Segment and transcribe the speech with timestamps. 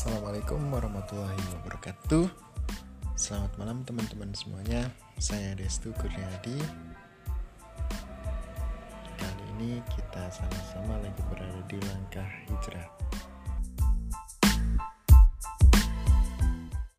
[0.00, 2.24] Assalamualaikum warahmatullahi wabarakatuh.
[3.20, 4.88] Selamat malam teman-teman semuanya.
[5.20, 6.56] Saya Destu Kurniadi.
[9.20, 12.88] Kali ini kita sama-sama lagi berada di langkah hijrah.